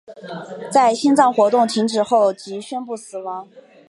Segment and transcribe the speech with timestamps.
[0.71, 3.47] 在心脏活动停止后即宣布死亡。